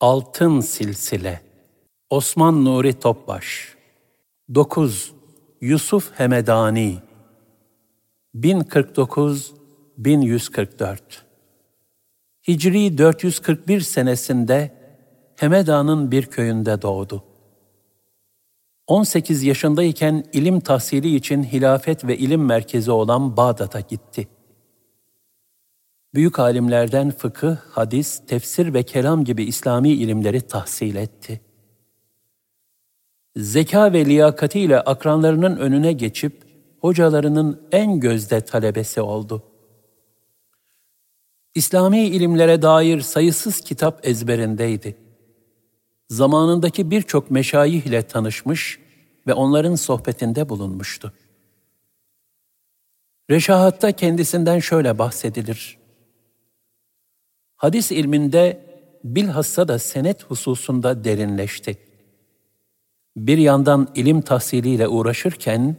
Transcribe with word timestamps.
Altın 0.00 0.60
Silsile 0.60 1.40
Osman 2.10 2.64
Nuri 2.64 3.00
Topbaş 3.00 3.76
9. 4.54 5.12
Yusuf 5.60 6.18
Hemedani 6.18 6.98
1049-1144 8.34 10.98
Hicri 12.48 12.98
441 12.98 13.80
senesinde 13.80 14.74
Hemeda'nın 15.36 16.10
bir 16.10 16.26
köyünde 16.26 16.82
doğdu. 16.82 17.24
18 18.86 19.42
yaşındayken 19.42 20.24
ilim 20.32 20.60
tahsili 20.60 21.16
için 21.16 21.44
hilafet 21.44 22.04
ve 22.04 22.18
ilim 22.18 22.44
merkezi 22.44 22.90
olan 22.90 23.36
Bağdat'a 23.36 23.80
gitti. 23.80 24.28
Büyük 26.14 26.38
alimlerden 26.38 27.10
fıkıh, 27.10 27.56
hadis, 27.56 28.26
tefsir 28.26 28.74
ve 28.74 28.82
kelam 28.82 29.24
gibi 29.24 29.44
İslami 29.44 29.90
ilimleri 29.90 30.40
tahsil 30.40 30.96
etti. 30.96 31.40
Zeka 33.36 33.92
ve 33.92 34.04
liyakatiyle 34.04 34.80
akranlarının 34.80 35.56
önüne 35.56 35.92
geçip 35.92 36.42
hocalarının 36.80 37.68
en 37.72 38.00
gözde 38.00 38.40
talebesi 38.40 39.00
oldu. 39.00 39.42
İslami 41.54 42.00
ilimlere 42.00 42.62
dair 42.62 43.00
sayısız 43.00 43.60
kitap 43.60 44.06
ezberindeydi. 44.06 44.96
Zamanındaki 46.08 46.90
birçok 46.90 47.30
meşayih 47.30 47.86
ile 47.86 48.02
tanışmış 48.02 48.78
ve 49.26 49.34
onların 49.34 49.74
sohbetinde 49.74 50.48
bulunmuştu. 50.48 51.12
Reşahatta 53.30 53.92
kendisinden 53.92 54.58
şöyle 54.58 54.98
bahsedilir. 54.98 55.77
Hadis 57.58 57.92
ilminde 57.92 58.60
bilhassa 59.04 59.68
da 59.68 59.78
senet 59.78 60.24
hususunda 60.24 61.04
derinleşti. 61.04 61.78
Bir 63.16 63.38
yandan 63.38 63.88
ilim 63.94 64.20
tahsiliyle 64.20 64.88
uğraşırken, 64.88 65.76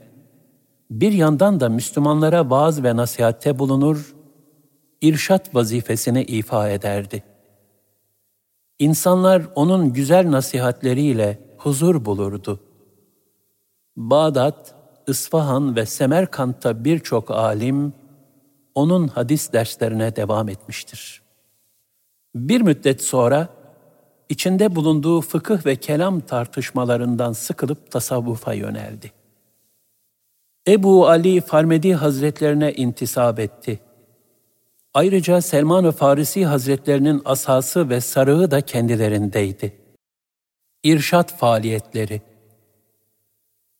bir 0.91 1.11
yandan 1.11 1.59
da 1.59 1.69
Müslümanlara 1.69 2.49
vaaz 2.49 2.83
ve 2.83 2.95
nasihatte 2.95 3.59
bulunur, 3.59 4.15
irşat 5.01 5.55
vazifesini 5.55 6.23
ifa 6.23 6.69
ederdi. 6.69 7.23
İnsanlar 8.79 9.43
onun 9.55 9.93
güzel 9.93 10.31
nasihatleriyle 10.31 11.39
huzur 11.57 12.05
bulurdu. 12.05 12.59
Bağdat, 13.97 14.75
İsfahan 15.07 15.75
ve 15.75 15.85
Semerkant'ta 15.85 16.85
birçok 16.85 17.31
alim 17.31 17.93
onun 18.75 19.07
hadis 19.07 19.53
derslerine 19.53 20.15
devam 20.15 20.49
etmiştir. 20.49 21.28
Bir 22.39 22.61
müddet 22.61 23.01
sonra 23.03 23.49
içinde 24.29 24.75
bulunduğu 24.75 25.21
fıkıh 25.21 25.65
ve 25.65 25.75
kelam 25.75 26.19
tartışmalarından 26.19 27.33
sıkılıp 27.33 27.91
tasavvufa 27.91 28.53
yöneldi. 28.53 29.11
Ebu 30.67 31.07
Ali 31.07 31.41
Farmedi 31.41 31.93
Hazretlerine 31.93 32.73
intisap 32.73 33.39
etti. 33.39 33.79
Ayrıca 34.93 35.41
Selman-ı 35.41 35.91
Farisi 35.91 36.45
Hazretlerinin 36.45 37.21
asası 37.25 37.89
ve 37.89 38.01
sarığı 38.01 38.51
da 38.51 38.61
kendilerindeydi. 38.61 39.77
İrşat 40.83 41.37
faaliyetleri 41.37 42.21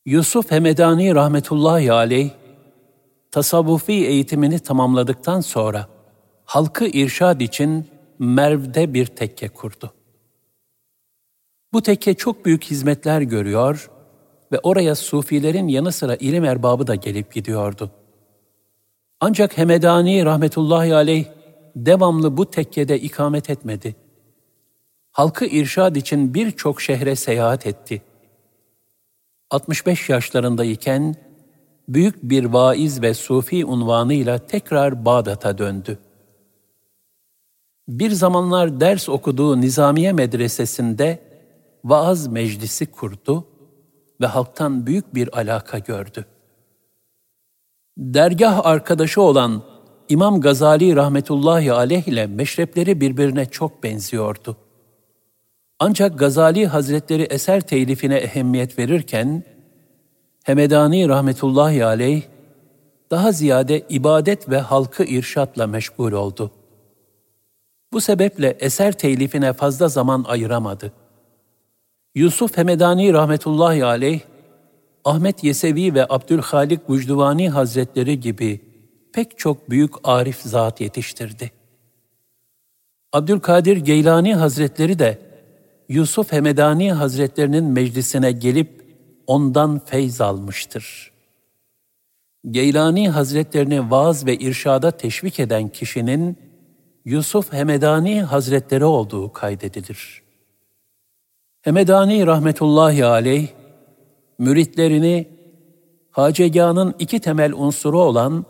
Yusuf 0.06 0.52
Hemedani 0.52 1.16
rahmetullahi 1.16 1.94
aleyh, 1.94 2.30
tasavvufi 3.32 3.94
eğitimini 3.94 4.60
tamamladıktan 4.60 5.42
sonra 5.42 5.88
halkı 6.46 6.86
irşad 6.86 7.40
için 7.40 7.88
Merv'de 8.20 8.94
bir 8.94 9.06
tekke 9.06 9.50
kurdu. 9.50 9.94
Bu 11.74 11.82
tekke 11.82 12.14
çok 12.14 12.46
büyük 12.46 12.64
hizmetler 12.64 13.22
görüyor 13.22 13.92
ve 14.52 14.60
oraya 14.64 14.96
sufilerin 14.96 15.68
yanı 15.68 15.92
sıra 15.92 16.16
ilim 16.16 16.46
erbabı 16.46 16.88
da 16.88 16.96
gelip 16.96 17.34
gidiyordu. 17.34 17.92
Ancak 19.20 19.58
Hemedani 19.58 20.26
rahmetullahi 20.26 20.96
aleyh 20.96 21.26
devamlı 21.76 22.38
bu 22.38 22.52
tekkede 22.52 23.00
ikamet 23.00 23.50
etmedi. 23.50 23.96
Halkı 25.12 25.46
irşad 25.46 25.96
için 25.96 26.34
birçok 26.34 26.82
şehre 26.82 27.16
seyahat 27.16 27.68
etti. 27.68 28.02
65 29.50 30.10
yaşlarındayken 30.10 31.16
büyük 31.90 32.24
bir 32.24 32.46
vaiz 32.46 33.02
ve 33.02 33.14
sufi 33.14 33.66
unvanıyla 33.66 34.38
tekrar 34.38 35.06
Bağdat'a 35.06 35.58
döndü. 35.58 36.00
Bir 37.90 38.12
zamanlar 38.12 38.80
ders 38.80 39.10
okuduğu 39.10 39.62
Nizamiye 39.62 40.14
Medresesi'nde 40.14 41.20
vaaz 41.86 42.28
meclisi 42.28 42.86
kurdu 42.86 43.48
ve 44.22 44.26
halktan 44.26 44.86
büyük 44.86 45.16
bir 45.16 45.38
alaka 45.38 45.80
gördü. 45.80 46.26
Dergah 47.98 48.66
arkadaşı 48.66 49.22
olan 49.22 49.64
İmam 50.10 50.42
Gazali 50.42 50.96
rahmetullahi 50.96 51.74
aleyh 51.74 52.08
ile 52.08 52.28
meşrepleri 52.28 53.02
birbirine 53.02 53.46
çok 53.46 53.84
benziyordu. 53.84 54.58
Ancak 55.80 56.20
Gazali 56.20 56.68
Hazretleri 56.68 57.24
eser 57.24 57.62
telifine 57.62 58.16
ehemmiyet 58.16 58.80
verirken, 58.80 59.44
Hemedani 60.44 61.08
rahmetullahi 61.08 61.86
aleyh 61.86 62.22
daha 63.12 63.32
ziyade 63.32 63.82
ibadet 63.90 64.50
ve 64.50 64.60
halkı 64.60 65.04
irşatla 65.04 65.68
meşgul 65.68 66.12
oldu. 66.12 66.52
Bu 67.94 68.02
sebeple 68.02 68.58
eser 68.60 68.92
telifine 68.92 69.54
fazla 69.54 69.88
zaman 69.88 70.26
ayıramadı. 70.28 70.94
Yusuf 72.16 72.58
Hemedani 72.58 73.14
rahmetullahi 73.14 73.86
aleyh, 73.86 74.20
Ahmet 75.06 75.44
Yesevi 75.44 75.94
ve 75.94 76.06
Abdülhalik 76.10 76.90
Vücduvani 76.90 77.50
Hazretleri 77.50 78.20
gibi 78.20 78.62
pek 79.14 79.38
çok 79.38 79.70
büyük 79.70 79.94
arif 80.04 80.42
zat 80.42 80.82
yetiştirdi. 80.82 81.52
Abdülkadir 83.14 83.78
Geylani 83.78 84.36
Hazretleri 84.36 85.00
de 85.00 85.20
Yusuf 85.90 86.32
Hemedani 86.32 86.94
Hazretlerinin 86.94 87.64
meclisine 87.64 88.32
gelip 88.32 88.86
ondan 89.28 89.80
feyz 89.86 90.22
almıştır. 90.22 91.12
Geylani 92.52 93.10
Hazretlerini 93.10 93.92
vaaz 93.92 94.26
ve 94.26 94.36
irşada 94.36 94.92
teşvik 94.92 95.40
eden 95.40 95.68
kişinin 95.68 96.49
Yusuf 97.06 97.54
Hemedani 97.54 98.22
Hazretleri 98.22 98.86
olduğu 98.86 99.34
kaydedilir. 99.34 100.22
Hemedani 101.62 102.28
rahmetullahi 102.28 103.06
aleyh, 103.06 103.48
müritlerini 104.40 105.28
Haceganın 106.12 106.96
iki 107.00 107.20
temel 107.20 107.54
unsuru 107.54 108.02
olan 108.02 108.46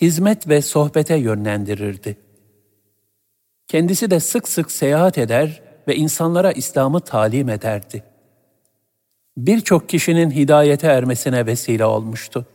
hizmet 0.00 0.48
ve 0.48 0.62
sohbete 0.62 1.16
yönlendirirdi. 1.16 2.16
Kendisi 3.68 4.10
de 4.10 4.20
sık 4.20 4.48
sık 4.48 4.70
seyahat 4.70 5.18
eder 5.18 5.62
ve 5.88 5.96
insanlara 5.96 6.52
İslam'ı 6.52 7.00
talim 7.00 7.48
ederdi. 7.48 8.04
Birçok 9.36 9.88
kişinin 9.88 10.30
hidayete 10.30 10.86
ermesine 10.86 11.46
vesile 11.46 11.84
olmuştu. 11.84 12.46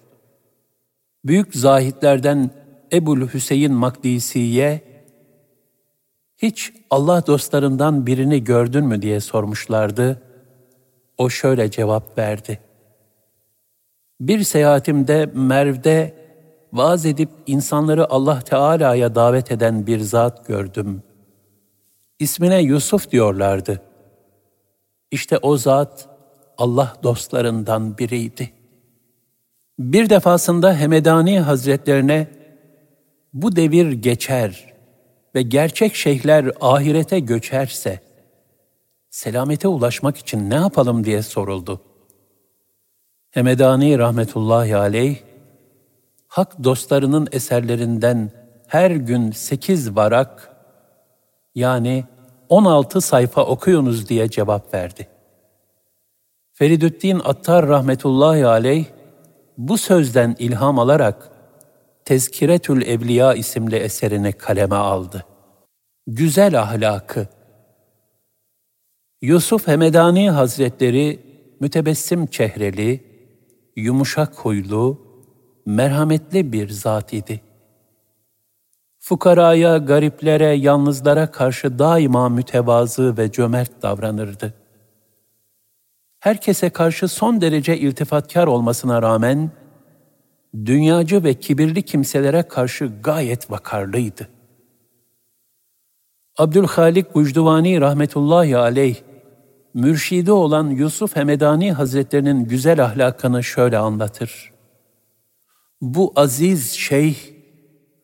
Büyük 1.26 1.56
zahitlerden 1.56 2.52
Ebul 2.94 3.28
Hüseyin 3.28 3.74
Makdisi'ye 3.74 4.95
hiç 6.38 6.74
Allah 6.90 7.28
dostlarından 7.28 8.08
birini 8.08 8.44
gördün 8.44 8.86
mü 8.86 9.02
diye 9.02 9.20
sormuşlardı. 9.20 10.22
O 11.18 11.30
şöyle 11.30 11.72
cevap 11.72 12.18
verdi. 12.18 12.60
Bir 14.20 14.44
seyahatimde 14.44 15.26
Merv'de 15.34 16.14
vaaz 16.74 17.06
edip 17.06 17.30
insanları 17.48 18.10
Allah 18.10 18.40
Teala'ya 18.40 19.16
davet 19.16 19.52
eden 19.52 19.88
bir 19.88 20.00
zat 20.00 20.48
gördüm. 20.48 21.04
İsmine 22.20 22.62
Yusuf 22.62 23.12
diyorlardı. 23.12 23.82
İşte 25.12 25.38
o 25.38 25.58
zat 25.58 26.10
Allah 26.58 26.96
dostlarından 27.04 27.98
biriydi. 27.98 28.52
Bir 29.80 30.10
defasında 30.10 30.76
Hemedani 30.76 31.40
Hazretlerine 31.40 32.28
bu 33.34 33.56
devir 33.56 33.92
geçer 33.92 34.75
ve 35.36 35.42
gerçek 35.42 35.96
şeyhler 35.96 36.52
ahirete 36.62 37.20
göçerse 37.20 38.00
selamete 39.10 39.68
ulaşmak 39.68 40.18
için 40.18 40.50
ne 40.50 40.56
yapalım 40.56 41.04
diye 41.04 41.22
soruldu. 41.22 41.82
Hemedani 43.32 44.00
rahmetullahi 44.00 44.76
aleyh, 44.76 45.18
hak 46.28 46.64
dostlarının 46.64 47.28
eserlerinden 47.32 48.32
her 48.68 48.92
gün 48.92 49.32
sekiz 49.32 49.96
varak, 49.96 50.56
yani 51.56 52.04
on 52.50 52.66
altı 52.66 53.02
sayfa 53.02 53.44
okuyunuz 53.46 54.10
diye 54.10 54.30
cevap 54.30 54.74
verdi. 54.74 55.08
Feridüddin 56.54 57.22
Attar 57.24 57.68
rahmetullahi 57.68 58.46
aleyh, 58.46 58.86
bu 59.58 59.78
sözden 59.78 60.36
ilham 60.40 60.80
alarak 60.80 61.32
Tezkiretül 62.06 62.82
Evliya 62.82 63.34
isimli 63.34 63.76
eserini 63.76 64.34
kaleme 64.34 64.76
aldı. 64.76 65.26
Güzel 66.08 66.60
ahlakı, 66.62 67.28
Yusuf 69.22 69.68
Hemedani 69.68 70.30
Hazretleri 70.30 71.20
mütebessim 71.60 72.28
çehreli, 72.28 73.04
yumuşak 73.76 74.36
huylu, 74.36 75.02
merhametli 75.66 76.54
bir 76.54 76.70
zat 76.70 77.14
idi. 77.14 77.42
Fukaraya, 79.00 79.78
gariplere, 79.78 80.46
yalnızlara 80.54 81.32
karşı 81.32 81.80
daima 81.80 82.30
mütevazı 82.30 83.18
ve 83.18 83.32
cömert 83.32 83.82
davranırdı. 83.82 84.54
Herkese 86.20 86.70
karşı 86.70 87.08
son 87.08 87.42
derece 87.42 87.78
iltifatkar 87.78 88.48
olmasına 88.48 89.02
rağmen, 89.02 89.52
dünyacı 90.66 91.24
ve 91.24 91.34
kibirli 91.34 91.82
kimselere 91.82 92.44
karşı 92.44 92.92
gayet 93.04 93.52
vakarlıydı. 93.52 94.30
Abdülhalik 96.38 97.14
Gucduvani 97.14 97.82
rahmetullahi 97.82 98.58
aleyh, 98.58 98.96
mürşidi 99.74 100.32
olan 100.32 100.70
Yusuf 100.70 101.16
Hemedani 101.16 101.72
Hazretlerinin 101.74 102.46
güzel 102.46 102.84
ahlakını 102.84 103.44
şöyle 103.44 103.78
anlatır. 103.78 104.52
Bu 105.82 106.14
aziz 106.16 106.72
şeyh, 106.72 107.16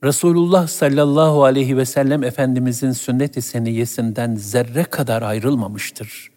Resulullah 0.04 0.68
sallallahu 0.68 1.44
aleyhi 1.44 1.78
ve 1.78 1.86
sellem 1.86 2.24
Efendimizin 2.24 2.92
sünnet-i 2.92 3.42
seniyesinden 3.42 4.36
zerre 4.36 4.84
kadar 4.84 5.22
ayrılmamıştır. 5.22 6.32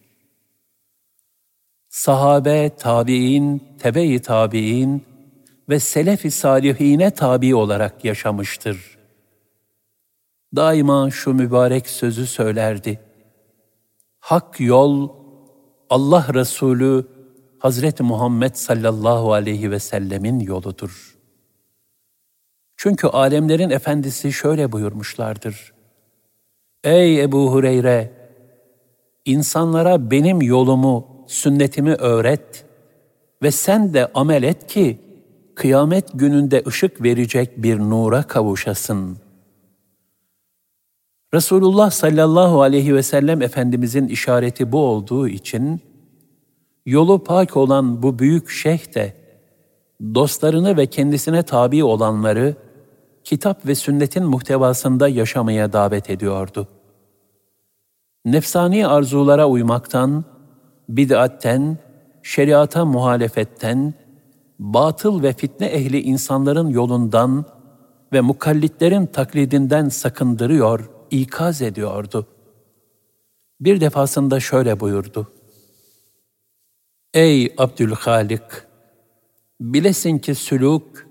Sahabe, 1.89 2.71
tabi'in, 2.79 3.63
tebe-i 3.79 4.23
tabi'in 4.23 5.14
ve 5.69 5.81
selef-i 5.81 6.31
salihine 6.31 7.11
tabi 7.11 7.55
olarak 7.55 8.05
yaşamıştır. 8.05 8.99
Daima 10.57 11.11
şu 11.11 11.35
mübarek 11.35 11.89
sözü 11.89 12.27
söylerdi. 12.27 13.01
Hak 14.21 14.61
yol, 14.61 15.09
Allah 15.91 16.27
Resulü 16.35 17.07
Hazreti 17.59 18.03
Muhammed 18.03 18.55
sallallahu 18.55 19.33
aleyhi 19.33 19.71
ve 19.71 19.79
sellemin 19.79 20.41
yoludur. 20.41 21.17
Çünkü 22.77 23.07
alemlerin 23.07 23.71
efendisi 23.71 24.33
şöyle 24.33 24.73
buyurmuşlardır. 24.73 25.73
Ey 26.85 27.23
Ebu 27.23 27.53
Hureyre! 27.53 28.25
insanlara 29.25 30.11
benim 30.11 30.43
yolumu, 30.43 31.25
sünnetimi 31.27 31.95
öğret 31.95 32.65
ve 33.43 33.51
sen 33.51 33.95
de 33.95 34.11
amel 34.15 34.43
et 34.43 34.67
ki 34.67 34.99
kıyamet 35.57 36.09
gününde 36.15 36.63
ışık 36.67 37.03
verecek 37.03 37.63
bir 37.63 37.79
nura 37.79 38.23
kavuşasın. 38.23 39.19
Resulullah 41.35 41.91
sallallahu 41.91 42.63
aleyhi 42.63 42.95
ve 42.95 43.03
sellem 43.03 43.43
Efendimizin 43.43 44.09
işareti 44.09 44.73
bu 44.73 44.79
olduğu 44.79 45.29
için, 45.29 45.81
yolu 46.87 47.25
pak 47.25 47.57
olan 47.57 48.03
bu 48.03 48.19
büyük 48.19 48.51
şeyh 48.51 48.95
de, 48.95 49.15
dostlarını 50.15 50.77
ve 50.77 50.87
kendisine 50.87 51.43
tabi 51.43 51.85
olanları, 51.85 52.57
kitap 53.25 53.67
ve 53.67 53.75
sünnetin 53.75 54.25
muhtevasında 54.25 55.09
yaşamaya 55.09 55.73
davet 55.73 56.11
ediyordu. 56.11 56.69
Nefsani 58.25 58.87
arzulara 58.87 59.49
uymaktan, 59.49 60.25
bid'atten, 60.89 61.79
şeriata 62.23 62.85
muhalefetten, 62.85 63.95
batıl 64.59 65.23
ve 65.23 65.33
fitne 65.33 65.67
ehli 65.67 66.01
insanların 66.01 66.69
yolundan 66.69 67.45
ve 68.13 68.21
mukallitlerin 68.21 69.07
taklidinden 69.07 69.89
sakındırıyor, 69.89 70.91
ikaz 71.11 71.63
ediyordu. 71.63 72.27
Bir 73.61 73.81
defasında 73.81 74.41
şöyle 74.41 74.81
buyurdu. 74.81 75.33
Ey 77.15 77.55
Abdülhalik! 77.59 78.43
Bilesin 79.61 80.19
ki 80.19 80.35
sülük, 80.35 81.07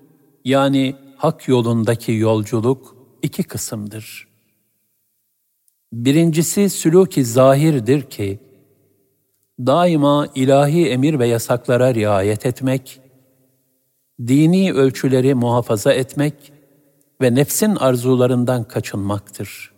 yani 0.46 0.96
hak 1.18 1.48
yolundaki 1.48 2.12
yolculuk 2.12 2.96
iki 3.22 3.44
kısımdır. 3.44 4.28
Birincisi 5.94 6.70
sülûk-i 6.70 7.26
zahirdir 7.26 8.02
ki, 8.02 8.40
daima 9.60 10.28
ilahi 10.36 10.90
emir 10.90 11.20
ve 11.20 11.28
yasaklara 11.28 11.94
riayet 11.94 12.46
etmek, 12.46 13.03
dini 14.28 14.74
ölçüleri 14.74 15.34
muhafaza 15.34 15.94
etmek 15.94 16.54
ve 17.22 17.36
nefsin 17.36 17.76
arzularından 17.76 18.64
kaçınmaktır. 18.64 19.74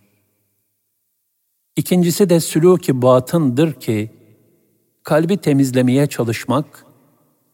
İkincisi 1.76 2.30
de 2.30 2.40
sülûk-i 2.40 3.02
batındır 3.02 3.72
ki, 3.72 4.10
kalbi 5.02 5.36
temizlemeye 5.36 6.06
çalışmak 6.06 6.86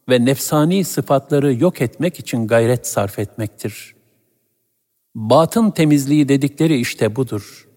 ve 0.08 0.24
nefsani 0.24 0.84
sıfatları 0.84 1.54
yok 1.54 1.80
etmek 1.80 2.18
için 2.18 2.46
gayret 2.46 2.86
sarf 2.86 3.18
etmektir. 3.18 3.94
Batın 5.14 5.70
temizliği 5.70 6.28
dedikleri 6.28 6.76
işte 6.76 7.16
budur. 7.16 7.68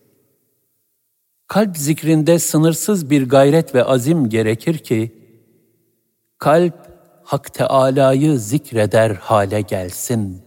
Kalp 1.47 1.77
zikrinde 1.77 2.39
sınırsız 2.39 3.09
bir 3.09 3.29
gayret 3.29 3.75
ve 3.75 3.83
azim 3.83 4.29
gerekir 4.29 4.77
ki, 4.77 5.11
kalp 6.37 6.84
Hak 7.25 7.53
Teâlâ'yı 7.53 8.39
zikreder 8.39 9.11
hale 9.11 9.61
gelsin. 9.61 10.41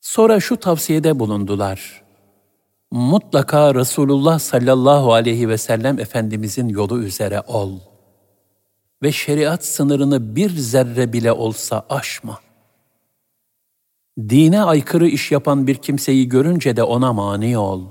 Sonra 0.00 0.40
şu 0.40 0.56
tavsiyede 0.56 1.18
bulundular. 1.18 2.02
Mutlaka 2.90 3.74
Resulullah 3.74 4.38
sallallahu 4.38 5.12
aleyhi 5.12 5.48
ve 5.48 5.58
sellem 5.58 5.98
Efendimizin 5.98 6.68
yolu 6.68 7.02
üzere 7.02 7.40
ol. 7.40 7.78
Ve 9.02 9.12
şeriat 9.12 9.64
sınırını 9.64 10.36
bir 10.36 10.50
zerre 10.50 11.12
bile 11.12 11.32
olsa 11.32 11.86
aşma. 11.90 12.38
Dine 14.18 14.62
aykırı 14.62 15.08
iş 15.08 15.32
yapan 15.32 15.66
bir 15.66 15.74
kimseyi 15.74 16.28
görünce 16.28 16.76
de 16.76 16.82
ona 16.82 17.12
mani 17.12 17.58
ol. 17.58 17.84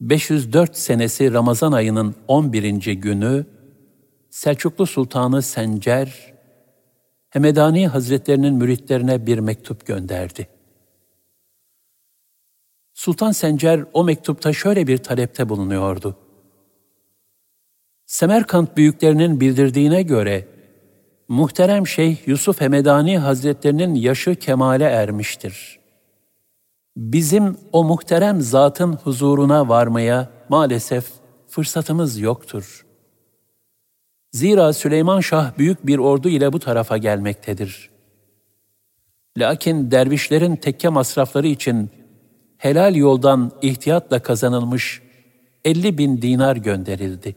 504 0.00 0.76
senesi 0.76 1.32
Ramazan 1.32 1.72
ayının 1.72 2.14
11. 2.28 2.92
günü 2.92 3.46
Selçuklu 4.32 4.86
Sultanı 4.86 5.42
Sencer, 5.42 6.32
Hemedani 7.30 7.88
Hazretlerinin 7.88 8.54
müritlerine 8.54 9.26
bir 9.26 9.38
mektup 9.38 9.86
gönderdi. 9.86 10.48
Sultan 12.94 13.32
Sencer 13.32 13.84
o 13.92 14.04
mektupta 14.04 14.52
şöyle 14.52 14.86
bir 14.86 14.98
talepte 14.98 15.48
bulunuyordu. 15.48 16.16
Semerkant 18.06 18.76
büyüklerinin 18.76 19.40
bildirdiğine 19.40 20.02
göre 20.02 20.48
muhterem 21.28 21.86
Şeyh 21.86 22.28
Yusuf 22.28 22.60
Hemedani 22.60 23.18
Hazretlerinin 23.18 23.94
yaşı 23.94 24.34
kemale 24.34 24.84
ermiştir. 24.84 25.80
Bizim 26.96 27.56
o 27.72 27.84
muhterem 27.84 28.40
zatın 28.40 28.92
huzuruna 28.92 29.68
varmaya 29.68 30.30
maalesef 30.48 31.10
fırsatımız 31.48 32.18
yoktur. 32.18 32.91
Zira 34.32 34.72
Süleyman 34.72 35.20
Şah 35.20 35.58
büyük 35.58 35.86
bir 35.86 35.98
ordu 35.98 36.28
ile 36.28 36.52
bu 36.52 36.58
tarafa 36.58 36.96
gelmektedir. 36.96 37.90
Lakin 39.38 39.90
dervişlerin 39.90 40.56
tekke 40.56 40.88
masrafları 40.88 41.46
için 41.46 41.90
helal 42.58 42.94
yoldan 42.94 43.52
ihtiyatla 43.62 44.22
kazanılmış 44.22 45.02
50 45.64 45.98
bin 45.98 46.22
dinar 46.22 46.56
gönderildi. 46.56 47.36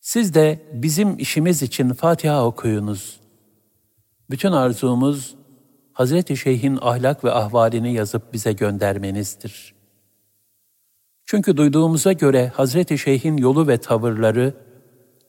Siz 0.00 0.34
de 0.34 0.60
bizim 0.72 1.18
işimiz 1.18 1.62
için 1.62 1.92
Fatiha 1.92 2.46
okuyunuz. 2.46 3.20
Bütün 4.30 4.52
arzumuz 4.52 5.34
Hazreti 5.92 6.36
Şeyh'in 6.36 6.78
ahlak 6.80 7.24
ve 7.24 7.32
ahvalini 7.32 7.92
yazıp 7.92 8.32
bize 8.32 8.52
göndermenizdir. 8.52 9.74
Çünkü 11.24 11.56
duyduğumuza 11.56 12.12
göre 12.12 12.52
Hazreti 12.54 12.98
Şeyh'in 12.98 13.36
yolu 13.36 13.68
ve 13.68 13.78
tavırları 13.78 14.54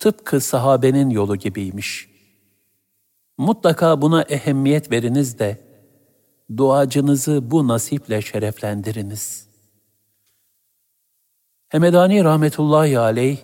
tıpkı 0.03 0.41
sahabenin 0.41 1.10
yolu 1.10 1.36
gibiymiş. 1.36 2.10
Mutlaka 3.38 4.01
ehemmiyet 4.01 4.22
ehemmiyet 4.22 4.91
veriniz 4.91 5.39
de 5.39 5.62
duacınızı 6.57 7.51
bu 7.51 7.67
nasiple 7.67 8.22
şereflendiriniz. 8.22 9.48
Hemedani 11.69 12.24
rahmetullahi 12.24 13.00
aleyh, 13.00 13.38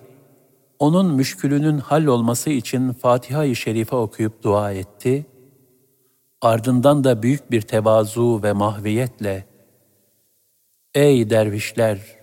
onun 0.80 1.14
müşkülünün 1.14 1.78
hallolması 1.78 2.50
için 2.50 2.94
Fatiha-i 2.94 3.56
Şerife 3.56 3.96
okuyup 3.96 4.44
dua 4.44 4.72
etti. 4.72 5.26
Ardından 6.42 7.04
da 7.04 7.24
büyük 7.24 7.52
bir 7.52 7.62
tevazu 7.62 8.44
ve 8.44 8.54
mahviyetle, 8.54 9.46
Ey 10.96 11.30
dervişler! 11.30 12.19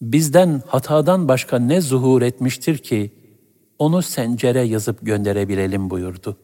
Bizden 0.00 0.62
hatadan 0.66 1.28
başka 1.28 1.58
ne 1.58 1.80
zuhur 1.80 2.22
etmiştir 2.22 2.78
ki, 2.78 3.10
onu 3.78 4.02
sencere 4.02 4.60
yazıp 4.60 4.98
gönderebilelim 5.02 5.90
buyurdu. 5.90 6.36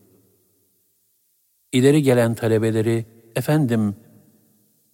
İleri 1.73 2.03
gelen 2.03 2.35
talebeleri, 2.35 3.07
efendim, 3.37 3.97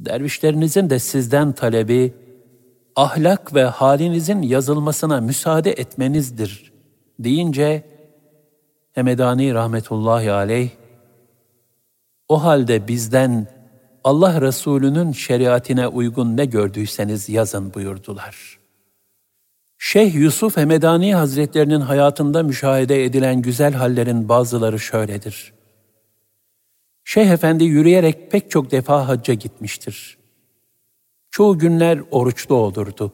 dervişlerinizin 0.00 0.90
de 0.90 0.98
sizden 0.98 1.52
talebi, 1.52 2.14
ahlak 2.96 3.54
ve 3.54 3.64
halinizin 3.64 4.42
yazılmasına 4.42 5.20
müsaade 5.20 5.70
etmenizdir 5.70 6.72
deyince 7.18 7.92
Hemedani 8.92 9.54
rahmetullahi 9.54 10.32
aleyh 10.32 10.70
o 12.28 12.44
halde 12.44 12.88
bizden 12.88 13.46
Allah 14.04 14.40
Resulü'nün 14.40 15.12
şeriatine 15.12 15.88
uygun 15.88 16.36
ne 16.36 16.44
gördüyseniz 16.44 17.28
yazın 17.28 17.74
buyurdular. 17.74 18.58
Şeyh 19.78 20.14
Yusuf 20.14 20.56
Hemedani 20.56 21.14
Hazretlerinin 21.14 21.80
hayatında 21.80 22.42
müşahede 22.42 23.04
edilen 23.04 23.42
güzel 23.42 23.72
hallerin 23.72 24.28
bazıları 24.28 24.78
şöyledir. 24.78 25.52
Şeyh 27.04 27.30
Efendi 27.30 27.64
yürüyerek 27.64 28.30
pek 28.30 28.50
çok 28.50 28.70
defa 28.70 29.08
hacca 29.08 29.34
gitmiştir. 29.34 30.18
Çoğu 31.30 31.58
günler 31.58 32.00
oruçlu 32.10 32.54
olurdu. 32.54 33.12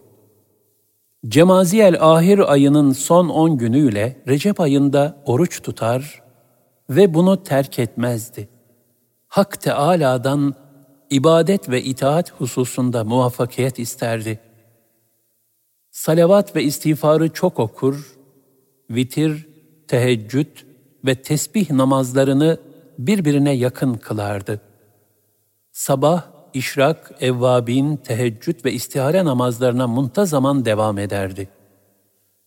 Cemaziyel 1.28 1.96
ahir 2.00 2.52
ayının 2.52 2.92
son 2.92 3.28
on 3.28 3.58
günüyle 3.58 4.22
Recep 4.28 4.60
ayında 4.60 5.22
oruç 5.26 5.62
tutar 5.62 6.22
ve 6.90 7.14
bunu 7.14 7.42
terk 7.42 7.78
etmezdi. 7.78 8.48
Hak 9.28 9.60
Teâlâ'dan 9.60 10.54
ibadet 11.10 11.68
ve 11.68 11.82
itaat 11.82 12.32
hususunda 12.40 13.04
muvaffakiyet 13.04 13.78
isterdi. 13.78 14.40
Salavat 15.90 16.56
ve 16.56 16.62
istiğfarı 16.62 17.32
çok 17.32 17.58
okur, 17.58 18.16
vitir, 18.90 19.48
teheccüd 19.88 20.56
ve 21.04 21.14
tesbih 21.14 21.70
namazlarını 21.70 22.60
birbirine 22.98 23.52
yakın 23.52 23.94
kılardı. 23.94 24.60
Sabah, 25.72 26.22
işrak, 26.54 27.12
evvabin, 27.20 27.96
teheccüd 27.96 28.64
ve 28.64 28.72
istihare 28.72 29.24
namazlarına 29.24 29.86
muntazaman 29.86 30.64
devam 30.64 30.98
ederdi. 30.98 31.48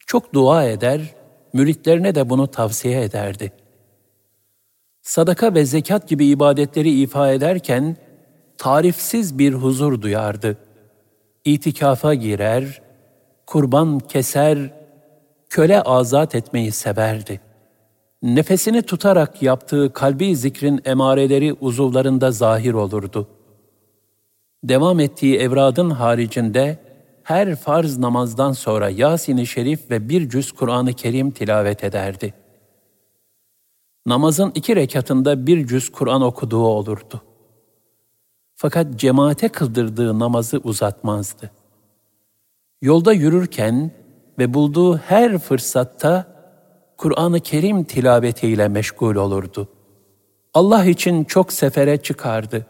Çok 0.08 0.34
dua 0.34 0.66
eder, 0.66 1.16
müritlerine 1.54 2.16
de 2.16 2.30
bunu 2.30 2.48
tavsiye 2.48 3.04
ederdi. 3.04 3.52
Sadaka 5.02 5.54
ve 5.54 5.66
zekat 5.66 6.10
gibi 6.10 6.26
ibadetleri 6.26 7.02
ifa 7.02 7.32
ederken, 7.32 7.98
tarifsiz 8.62 9.40
bir 9.40 9.54
huzur 9.54 10.02
duyardı. 10.02 10.58
İtikafa 11.46 12.14
girer, 12.14 12.82
kurban 13.46 14.00
keser, 14.00 14.58
köle 15.50 15.82
azat 15.82 16.36
etmeyi 16.36 16.72
severdi. 16.72 17.42
Nefesini 18.24 18.82
tutarak 18.82 19.42
yaptığı 19.44 19.94
kalbi 19.94 20.36
zikrin 20.36 20.82
emareleri 20.86 21.54
uzuvlarında 21.54 22.32
zahir 22.32 22.74
olurdu. 22.74 23.28
Devam 24.64 25.00
ettiği 25.00 25.38
evradın 25.38 25.90
haricinde 25.90 26.80
her 27.24 27.56
farz 27.56 27.98
namazdan 27.98 28.52
sonra 28.52 28.90
Yasin-i 28.90 29.48
Şerif 29.48 29.92
ve 29.92 30.10
bir 30.10 30.30
cüz 30.30 30.52
Kur'an-ı 30.52 30.94
Kerim 30.94 31.32
tilavet 31.32 31.84
ederdi. 31.84 32.34
Namazın 34.06 34.52
iki 34.56 34.76
rekatında 34.76 35.48
bir 35.48 35.68
cüz 35.68 35.92
Kur'an 35.92 36.22
okuduğu 36.22 36.66
olurdu. 36.66 37.22
Fakat 38.62 39.00
cemaate 39.00 39.50
kıldırdığı 39.50 40.20
namazı 40.20 40.58
uzatmazdı. 40.58 41.52
Yolda 42.82 43.14
yürürken 43.14 43.92
ve 44.40 44.54
bulduğu 44.54 44.98
her 44.98 45.38
fırsatta 45.38 46.28
Kur'an-ı 46.98 47.40
Kerim 47.40 47.84
tilavetiyle 47.84 48.68
meşgul 48.68 49.16
olurdu. 49.16 49.68
Allah 50.54 50.86
için 50.86 51.24
çok 51.24 51.54
sefere 51.54 51.98
çıkardı. 51.98 52.66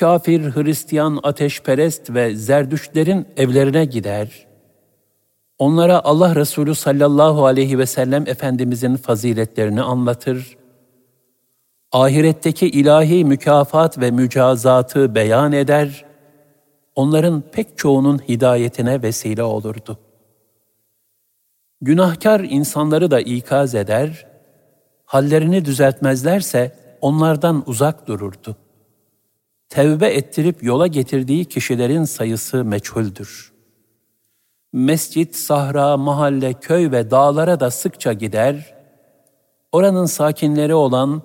Kafir, 0.00 0.42
Hristiyan, 0.42 1.20
ateşperest 1.22 2.10
ve 2.10 2.36
zerdüşlerin 2.36 3.26
evlerine 3.36 3.84
gider. 3.84 4.46
Onlara 5.58 6.04
Allah 6.04 6.34
Resulü 6.34 6.74
sallallahu 6.74 7.46
aleyhi 7.46 7.78
ve 7.78 7.86
sellem 7.86 8.28
Efendimizin 8.28 8.96
faziletlerini 8.96 9.82
anlatır 9.82 10.61
ahiretteki 11.92 12.66
ilahi 12.66 13.24
mükafat 13.24 13.98
ve 13.98 14.10
mücazatı 14.10 15.14
beyan 15.14 15.52
eder, 15.52 16.04
onların 16.94 17.42
pek 17.52 17.78
çoğunun 17.78 18.18
hidayetine 18.18 19.02
vesile 19.02 19.42
olurdu. 19.42 19.98
Günahkar 21.80 22.40
insanları 22.40 23.10
da 23.10 23.20
ikaz 23.20 23.74
eder, 23.74 24.26
hallerini 25.04 25.64
düzeltmezlerse 25.64 26.76
onlardan 27.00 27.62
uzak 27.66 28.06
dururdu. 28.06 28.56
Tevbe 29.68 30.06
ettirip 30.06 30.62
yola 30.62 30.86
getirdiği 30.86 31.44
kişilerin 31.44 32.04
sayısı 32.04 32.64
meçhuldür. 32.64 33.52
Mescit, 34.72 35.36
sahra, 35.36 35.96
mahalle, 35.96 36.52
köy 36.52 36.90
ve 36.90 37.10
dağlara 37.10 37.60
da 37.60 37.70
sıkça 37.70 38.12
gider, 38.12 38.74
oranın 39.72 40.06
sakinleri 40.06 40.74
olan 40.74 41.22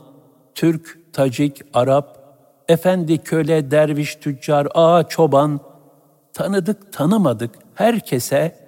Türk, 0.58 1.14
Tacik, 1.14 1.62
Arap, 1.74 2.20
efendi, 2.68 3.18
köle, 3.18 3.72
derviş, 3.72 4.16
tüccar, 4.16 4.68
ağa, 4.74 5.04
çoban, 5.04 5.60
tanıdık, 6.34 6.94
tanımadık 6.94 7.56
herkese 7.76 8.68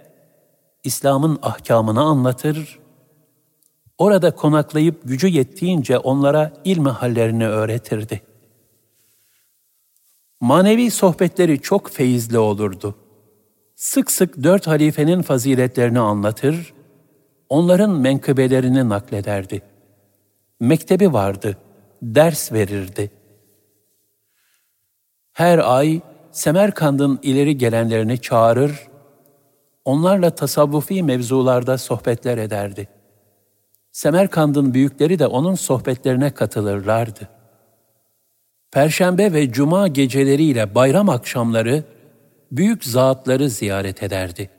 İslam'ın 0.83 1.39
ahkamını 1.41 2.01
anlatır, 2.01 2.79
orada 3.97 4.35
konaklayıp 4.35 5.01
gücü 5.03 5.27
yettiğince 5.27 5.97
onlara 5.97 6.53
ilmi 6.63 6.89
hallerini 6.89 7.47
öğretirdi. 7.47 8.21
Manevi 10.39 10.91
sohbetleri 10.91 11.61
çok 11.61 11.89
feyizli 11.89 12.37
olurdu. 12.37 12.95
Sık 13.75 14.11
sık 14.11 14.43
dört 14.43 14.67
halifenin 14.67 15.21
faziletlerini 15.21 15.99
anlatır, 15.99 16.73
onların 17.49 17.91
menkıbelerini 17.91 18.89
naklederdi. 18.89 19.61
Mektebi 20.59 21.13
vardı.'' 21.13 21.68
Ders 22.01 22.51
verirdi. 22.51 23.11
Her 25.33 25.57
ay 25.57 26.01
Semerkand'ın 26.31 27.19
ileri 27.23 27.57
gelenlerini 27.57 28.21
çağırır, 28.21 28.87
onlarla 29.85 30.29
tasavvufi 30.29 31.03
mevzularda 31.03 31.77
sohbetler 31.77 32.37
ederdi. 32.37 32.87
Semerkand'ın 33.91 34.73
büyükleri 34.73 35.19
de 35.19 35.27
onun 35.27 35.55
sohbetlerine 35.55 36.33
katılırlardı. 36.33 37.29
Perşembe 38.71 39.33
ve 39.33 39.51
cuma 39.51 39.87
geceleriyle 39.87 40.75
bayram 40.75 41.09
akşamları 41.09 41.83
büyük 42.51 42.85
zatları 42.85 43.49
ziyaret 43.49 44.03
ederdi. 44.03 44.49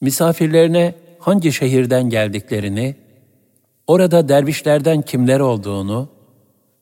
Misafirlerine 0.00 0.94
hangi 1.18 1.52
şehirden 1.52 2.10
geldiklerini, 2.10 2.96
orada 3.86 4.28
dervişlerden 4.28 5.02
kimler 5.02 5.40
olduğunu 5.40 6.08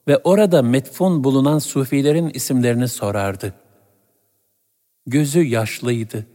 ve 0.07 0.17
orada 0.17 0.61
metfun 0.61 1.23
bulunan 1.23 1.59
sufilerin 1.59 2.29
isimlerini 2.29 2.87
sorardı. 2.87 3.53
Gözü 5.07 5.43
yaşlıydı. 5.43 6.25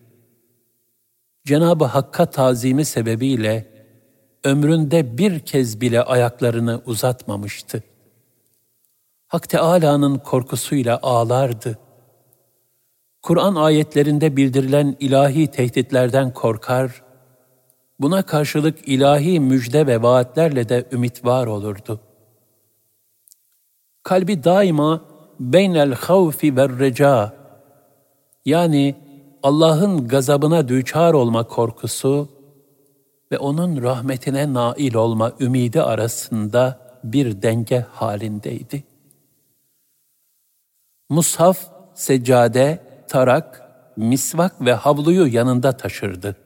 Cenab-ı 1.44 1.84
Hakk'a 1.84 2.26
tazimi 2.26 2.84
sebebiyle 2.84 3.66
ömründe 4.44 5.18
bir 5.18 5.40
kez 5.40 5.80
bile 5.80 6.02
ayaklarını 6.02 6.82
uzatmamıştı. 6.86 7.82
Hak 9.26 9.48
Teâlâ'nın 9.48 10.18
korkusuyla 10.18 10.98
ağlardı. 11.02 11.78
Kur'an 13.22 13.54
ayetlerinde 13.54 14.36
bildirilen 14.36 14.96
ilahi 15.00 15.46
tehditlerden 15.46 16.32
korkar, 16.32 17.02
Buna 18.00 18.22
karşılık 18.22 18.88
ilahi 18.88 19.40
müjde 19.40 19.86
ve 19.86 20.02
vaatlerle 20.02 20.68
de 20.68 20.84
ümit 20.92 21.24
var 21.24 21.46
olurdu. 21.46 22.00
Kalbi 24.02 24.44
daima 24.44 25.04
beynel 25.40 25.94
havfi 25.94 26.56
ve 26.56 26.68
reca 26.68 27.32
yani 28.44 28.94
Allah'ın 29.42 30.08
gazabına 30.08 30.68
düçar 30.68 31.14
olma 31.14 31.44
korkusu 31.44 32.28
ve 33.32 33.38
onun 33.38 33.82
rahmetine 33.82 34.54
nail 34.54 34.94
olma 34.94 35.32
ümidi 35.40 35.82
arasında 35.82 36.80
bir 37.04 37.42
denge 37.42 37.86
halindeydi. 37.92 38.84
Mushaf, 41.08 41.58
seccade, 41.94 42.78
tarak, 43.08 43.62
misvak 43.96 44.60
ve 44.60 44.72
havluyu 44.72 45.26
yanında 45.26 45.72
taşırdı 45.76 46.45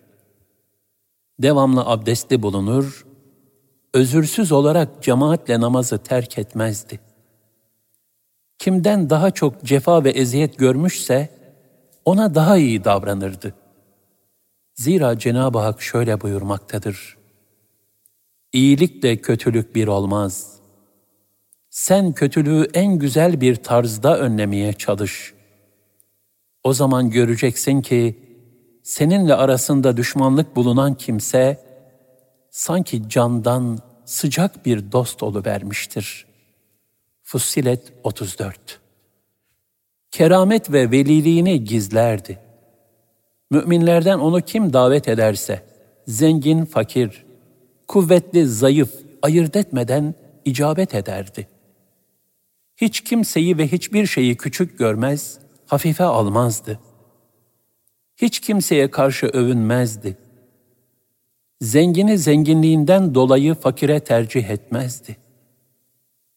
devamlı 1.43 1.81
abdestli 1.81 2.43
bulunur, 2.43 3.07
özürsüz 3.95 4.53
olarak 4.53 5.03
cemaatle 5.03 5.61
namazı 5.61 5.99
terk 5.99 6.39
etmezdi. 6.39 7.01
Kimden 8.59 9.11
daha 9.11 9.31
çok 9.31 9.65
cefa 9.65 10.05
ve 10.05 10.11
eziyet 10.11 10.59
görmüşse, 10.59 11.29
ona 12.05 12.35
daha 12.35 12.57
iyi 12.57 12.85
davranırdı. 12.85 13.55
Zira 14.75 15.19
Cenab-ı 15.19 15.59
Hak 15.59 15.83
şöyle 15.83 16.21
buyurmaktadır. 16.21 17.17
İyilikle 18.53 19.17
kötülük 19.17 19.75
bir 19.75 19.87
olmaz. 19.89 20.57
Sen 21.71 22.13
kötülüğü 22.13 22.69
en 22.75 22.99
güzel 22.99 23.41
bir 23.41 23.57
tarzda 23.57 24.19
önlemeye 24.19 24.73
çalış. 24.73 25.35
O 26.65 26.75
zaman 26.75 27.11
göreceksin 27.11 27.83
ki 27.83 28.30
seninle 28.91 29.35
arasında 29.35 29.97
düşmanlık 29.97 30.57
bulunan 30.57 30.95
kimse 30.95 31.61
sanki 32.51 33.09
candan 33.09 33.79
sıcak 34.05 34.67
bir 34.67 34.93
dost 34.93 35.23
vermiştir. 35.23 36.27
Fussilet 37.23 37.93
34 38.05 38.81
Keramet 40.11 40.73
ve 40.73 40.91
veliliğini 40.91 41.65
gizlerdi. 41.65 42.39
Müminlerden 43.51 44.19
onu 44.19 44.41
kim 44.41 44.73
davet 44.73 45.09
ederse, 45.09 45.63
zengin, 46.07 46.65
fakir, 46.65 47.25
kuvvetli, 47.89 48.47
zayıf, 48.47 48.91
ayırt 49.23 49.57
etmeden 49.57 50.15
icabet 50.45 50.95
ederdi. 50.95 51.49
Hiç 52.77 53.01
kimseyi 53.01 53.59
ve 53.59 53.69
hiçbir 53.69 54.07
şeyi 54.07 54.37
küçük 54.37 54.79
görmez, 54.79 55.39
hafife 55.67 56.05
almazdı. 56.05 56.79
Hiç 58.21 58.41
kimseye 58.41 58.91
karşı 58.91 59.27
övünmezdi. 59.27 60.17
Zengini 61.61 62.19
zenginliğinden 62.19 63.15
dolayı 63.15 63.55
fakire 63.55 64.01
tercih 64.01 64.51
etmezdi. 64.51 65.17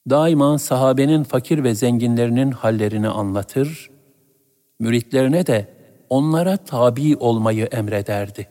Daima 0.10 0.60
sahabenin 0.60 1.24
fakir 1.24 1.63
ve 1.63 1.75
zenginlerinin 1.75 2.52
hallerini 2.52 3.08
anlatır, 3.10 3.92
müritlerine 4.80 5.48
de 5.48 5.68
onlara 6.10 6.58
tabi 6.58 7.16
olmayı 7.16 7.66
emrederdi. 7.66 8.48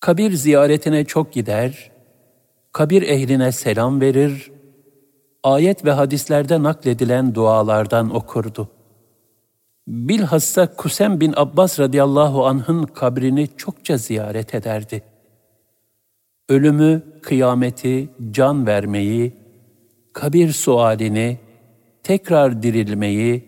Kabir 0.00 0.32
ziyaretine 0.32 1.04
çok 1.04 1.32
gider, 1.32 1.90
kabir 2.72 3.02
ehline 3.02 3.52
selam 3.52 4.00
verir, 4.00 4.52
ayet 5.42 5.84
ve 5.84 5.90
hadislerde 5.90 6.62
nakledilen 6.62 7.34
dualardan 7.34 8.14
okurdu. 8.14 8.75
Bilhassa 9.86 10.76
Kusem 10.76 11.20
bin 11.20 11.34
Abbas 11.36 11.80
radıyallahu 11.80 12.46
anh'ın 12.46 12.82
kabrini 12.82 13.48
çokça 13.56 13.96
ziyaret 13.96 14.54
ederdi. 14.54 15.02
Ölümü, 16.48 17.02
kıyameti, 17.22 18.08
can 18.30 18.66
vermeyi, 18.66 19.36
kabir 20.12 20.52
sualini, 20.52 21.38
tekrar 22.02 22.62
dirilmeyi, 22.62 23.44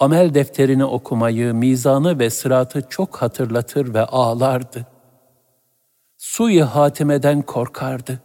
amel 0.00 0.34
defterini 0.34 0.84
okumayı, 0.84 1.54
mizanı 1.54 2.18
ve 2.18 2.30
sıratı 2.30 2.82
çok 2.88 3.16
hatırlatır 3.16 3.94
ve 3.94 4.04
ağlardı. 4.04 4.86
Suyu 6.16 6.64
hatimeden 6.64 7.42
korkardı. 7.42 8.20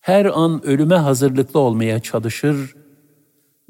Her 0.00 0.24
an 0.24 0.66
ölüme 0.66 0.96
hazırlıklı 0.96 1.60
olmaya 1.60 2.00
çalışır, 2.00 2.76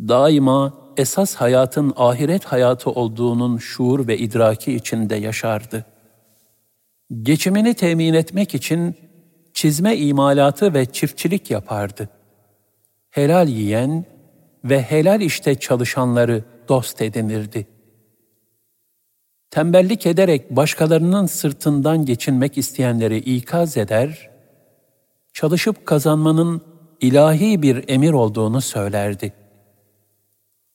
daima 0.00 0.82
esas 0.97 1.35
hayatın 1.35 1.93
ahiret 1.97 2.45
hayatı 2.45 2.91
olduğunun 2.91 3.59
şuur 3.59 4.09
ve 4.09 4.19
idraki 4.19 4.73
içinde 4.73 5.17
yaşardı. 5.17 5.85
Geçimini 7.23 7.75
temin 7.75 8.15
etmek 8.15 8.55
için 8.55 8.95
çizme 9.55 9.97
imalatı 9.97 10.75
ve 10.75 10.87
çiftçilik 10.87 11.51
yapardı. 11.51 12.09
Helal 13.11 13.49
yiyen 13.49 14.05
ve 14.65 14.83
helal 14.83 15.21
işte 15.21 15.55
çalışanları 15.55 16.45
dost 16.69 17.03
edinirdi. 17.03 17.67
Tembellik 19.51 20.07
ederek 20.07 20.57
başkalarının 20.57 21.27
sırtından 21.27 22.07
geçinmek 22.07 22.59
isteyenleri 22.59 23.19
ikaz 23.19 23.77
eder, 23.77 24.31
çalışıp 25.33 25.87
kazanmanın 25.87 26.63
ilahi 27.01 27.63
bir 27.63 27.85
emir 27.89 28.13
olduğunu 28.13 28.61
söylerdi. 28.61 29.42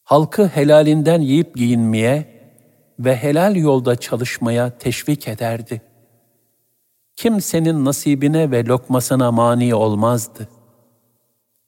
Halkı 0.07 0.47
helalinden 0.47 1.21
yiyip 1.21 1.55
giyinmeye 1.55 2.25
ve 2.99 3.15
helal 3.15 3.55
yolda 3.55 3.95
çalışmaya 3.95 4.77
teşvik 4.77 5.27
ederdi. 5.27 5.81
Kimsenin 7.15 7.85
nasibine 7.85 8.51
ve 8.51 8.65
lokmasına 8.65 9.31
mani 9.31 9.75
olmazdı. 9.75 10.47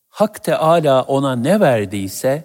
Hak 0.10 0.44
Teala 0.44 1.04
ona 1.04 1.36
ne 1.36 1.60
verdiyse, 1.60 2.44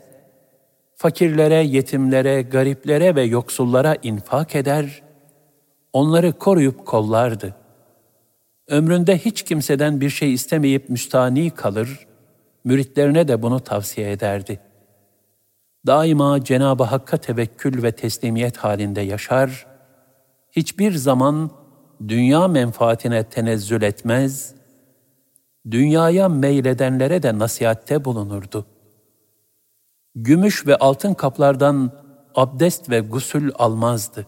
fakirlere, 0.97 1.63
yetimlere, 1.65 2.43
gariplere 2.43 3.15
ve 3.15 3.23
yoksullara 3.23 3.97
infak 4.03 4.57
eder, 4.57 5.03
onları 5.93 6.33
koruyup 6.33 6.87
kollardı. 6.87 7.55
Ömründe 8.69 9.19
hiç 9.19 9.43
kimseden 9.43 10.01
bir 10.01 10.11
şey 10.11 10.33
istemeyip 10.33 10.89
müstani 10.89 11.51
kalır, 11.51 12.07
müritlerine 12.65 13.29
de 13.29 13.43
bunu 13.43 13.61
tavsiye 13.61 14.13
ederdi. 14.13 14.61
Daima 15.87 16.45
Cenab-ı 16.45 16.83
Hakk'a 16.83 17.17
tevekkül 17.17 17.83
ve 17.83 17.93
teslimiyet 17.93 18.57
halinde 18.57 19.01
yaşar, 19.01 19.67
hiçbir 20.53 20.93
zaman 20.93 21.51
dünya 22.09 22.49
menfaatine 22.49 23.25
tenezzül 23.25 23.83
etmez, 23.83 24.55
dünyaya 25.71 26.29
meyledenlere 26.29 27.23
de 27.23 27.39
nasihatte 27.39 28.05
bulunurdu.'' 28.05 28.75
gümüş 30.15 30.67
ve 30.67 30.77
altın 30.77 31.15
kaplardan 31.15 31.93
abdest 32.35 32.91
ve 32.91 33.01
gusül 33.01 33.51
almazdı. 33.55 34.27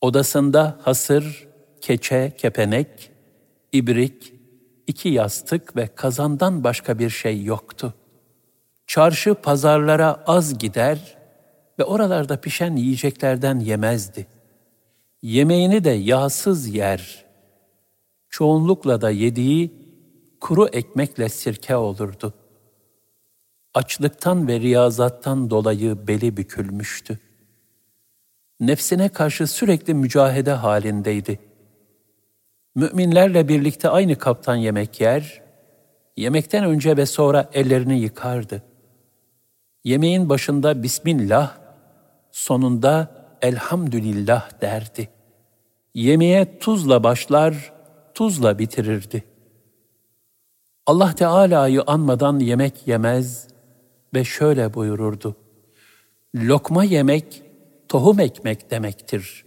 Odasında 0.00 0.78
hasır, 0.82 1.48
keçe, 1.80 2.32
kepenek, 2.38 3.10
ibrik, 3.72 4.32
iki 4.86 5.08
yastık 5.08 5.76
ve 5.76 5.86
kazandan 5.86 6.64
başka 6.64 6.98
bir 6.98 7.10
şey 7.10 7.44
yoktu. 7.44 7.94
Çarşı 8.88 9.34
pazarlara 9.34 10.24
az 10.26 10.58
gider 10.58 11.18
ve 11.78 11.84
oralarda 11.84 12.40
pişen 12.40 12.76
yiyeceklerden 12.76 13.58
yemezdi. 13.58 14.26
Yemeğini 15.22 15.84
de 15.84 15.90
yağsız 15.90 16.74
yer. 16.74 17.24
Çoğunlukla 18.30 19.00
da 19.00 19.10
yediği 19.10 19.72
kuru 20.40 20.66
ekmekle 20.66 21.28
sirke 21.28 21.76
olurdu.'' 21.76 22.48
açlıktan 23.78 24.48
ve 24.48 24.60
riyazattan 24.60 25.50
dolayı 25.50 26.08
beli 26.08 26.36
bükülmüştü. 26.36 27.18
Nefsine 28.60 29.08
karşı 29.08 29.46
sürekli 29.46 29.94
mücahede 29.94 30.52
halindeydi. 30.52 31.40
Müminlerle 32.74 33.48
birlikte 33.48 33.88
aynı 33.88 34.18
kaptan 34.18 34.56
yemek 34.56 35.00
yer, 35.00 35.42
yemekten 36.16 36.64
önce 36.64 36.96
ve 36.96 37.06
sonra 37.06 37.50
ellerini 37.52 38.00
yıkardı. 38.00 38.62
Yemeğin 39.88 40.28
başında 40.28 40.82
Bismillah, 40.82 41.56
sonunda 42.32 43.08
Elhamdülillah 43.42 44.60
derdi. 44.60 45.08
Yemeğe 45.94 46.58
tuzla 46.58 47.04
başlar, 47.04 47.72
tuzla 48.14 48.58
bitirirdi. 48.58 49.24
Allah 50.86 51.14
Teala'yı 51.14 51.82
anmadan 51.86 52.38
yemek 52.38 52.86
yemez, 52.86 53.48
ve 54.14 54.24
şöyle 54.24 54.74
buyururdu. 54.74 55.36
Lokma 56.36 56.84
yemek, 56.84 57.42
tohum 57.88 58.20
ekmek 58.20 58.70
demektir. 58.70 59.44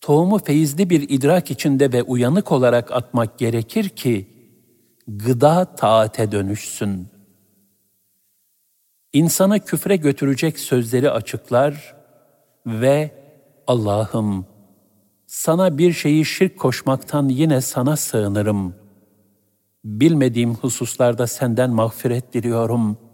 Tohumu 0.00 0.38
feyizli 0.38 0.90
bir 0.90 1.08
idrak 1.08 1.50
içinde 1.50 1.92
ve 1.92 2.02
uyanık 2.02 2.52
olarak 2.52 2.92
atmak 2.92 3.38
gerekir 3.38 3.88
ki, 3.88 4.26
gıda 5.08 5.64
taate 5.64 6.32
dönüşsün. 6.32 7.08
İnsanı 9.12 9.60
küfre 9.60 9.96
götürecek 9.96 10.58
sözleri 10.58 11.10
açıklar 11.10 11.96
ve 12.66 13.10
Allah'ım 13.66 14.46
sana 15.26 15.78
bir 15.78 15.92
şeyi 15.92 16.24
şirk 16.24 16.58
koşmaktan 16.58 17.28
yine 17.28 17.60
sana 17.60 17.96
sığınırım. 17.96 18.74
Bilmediğim 19.84 20.54
hususlarda 20.54 21.26
senden 21.26 21.70
mağfiret 21.70 22.34
diliyorum.'' 22.34 23.12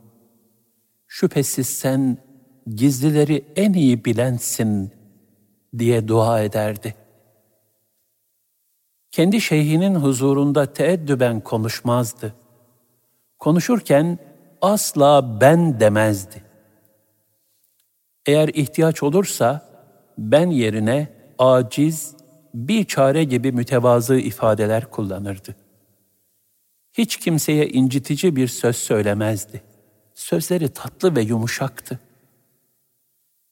şüphesiz 1.09 1.69
sen 1.69 2.19
gizlileri 2.67 3.45
en 3.57 3.73
iyi 3.73 4.05
bilensin 4.05 4.93
diye 5.79 6.09
dua 6.09 6.41
ederdi. 6.41 6.95
Kendi 9.11 9.41
şeyhinin 9.41 9.95
huzurunda 9.95 10.73
teeddüben 10.73 11.41
konuşmazdı. 11.41 12.35
Konuşurken 13.39 14.19
asla 14.63 15.41
ben 15.41 15.81
demezdi. 15.81 16.43
Eğer 18.27 18.49
ihtiyaç 18.49 19.03
olursa 19.03 19.69
ben 20.19 20.51
yerine 20.51 21.09
aciz, 21.39 22.17
bir 22.55 22.85
çare 22.85 23.25
gibi 23.25 23.53
mütevazı 23.53 24.17
ifadeler 24.17 24.91
kullanırdı. 24.91 25.57
Hiç 26.93 27.17
kimseye 27.17 27.69
incitici 27.69 28.37
bir 28.37 28.49
söz 28.49 28.77
söylemezdi. 28.77 29.63
Sözleri 30.15 30.69
tatlı 30.69 31.17
ve 31.17 31.21
yumuşaktı. 31.21 32.01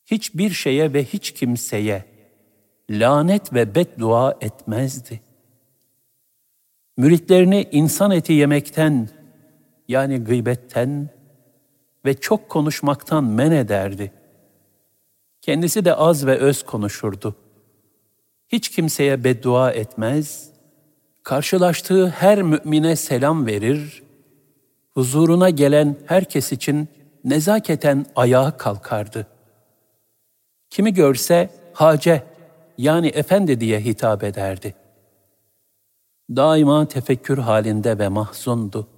Hiçbir 0.06 0.50
şeye 0.50 0.92
ve 0.92 1.04
hiç 1.04 1.34
kimseye 1.34 2.04
lanet 2.90 3.52
ve 3.52 3.74
beddua 3.74 4.38
etmezdi. 4.40 5.20
Müritlerini 6.96 7.68
insan 7.72 8.10
eti 8.10 8.32
yemekten 8.32 9.08
yani 9.88 10.24
gıybetten 10.24 11.08
ve 12.04 12.14
çok 12.14 12.48
konuşmaktan 12.48 13.24
men 13.24 13.50
ederdi. 13.50 14.12
Kendisi 15.42 15.84
de 15.84 15.94
az 15.94 16.26
ve 16.26 16.38
öz 16.38 16.62
konuşurdu. 16.62 17.34
Hiç 18.48 18.68
kimseye 18.68 19.24
beddua 19.24 19.70
etmez, 19.72 20.50
karşılaştığı 21.22 22.08
her 22.08 22.42
mümine 22.42 22.96
selam 22.96 23.46
verir, 23.46 24.02
huzuruna 24.94 25.50
gelen 25.50 25.96
herkes 26.06 26.52
için 26.52 26.88
nezaketen 27.24 28.06
ayağa 28.16 28.56
kalkardı. 28.56 29.26
Kimi 30.70 30.94
görse 30.94 31.50
hace 31.72 32.22
yani 32.78 33.08
efendi 33.08 33.60
diye 33.60 33.80
hitap 33.80 34.24
ederdi. 34.24 34.74
Daima 36.30 36.88
tefekkür 36.88 37.38
halinde 37.38 37.98
ve 37.98 38.08
mahzundu. 38.08 38.88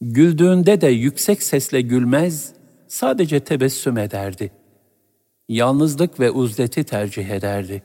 Güldüğünde 0.00 0.80
de 0.80 0.86
yüksek 0.86 1.42
sesle 1.42 1.80
gülmez, 1.80 2.54
sadece 2.88 3.40
tebessüm 3.40 3.98
ederdi. 3.98 4.52
Yalnızlık 5.48 6.20
ve 6.20 6.30
uzleti 6.30 6.84
tercih 6.84 7.28
ederdi. 7.28 7.82